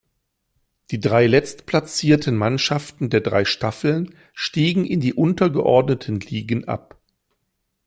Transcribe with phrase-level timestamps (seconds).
[0.89, 6.99] Die drei letztplatzierten Mannschaften der drei Staffeln stiegen in die untergeordneten Ligen ab.